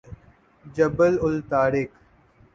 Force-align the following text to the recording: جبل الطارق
جبل 0.75 1.19
الطارق 1.27 1.89